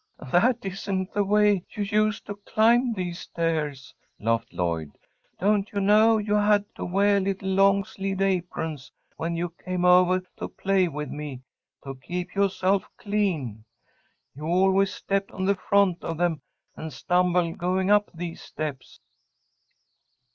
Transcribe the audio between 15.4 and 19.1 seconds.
the front of them and stumbled going up these steps."